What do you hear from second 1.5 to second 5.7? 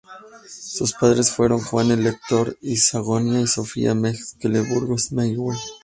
Juan Elector de Sajonia y Sofía de Mecklemburgo-Schwerin.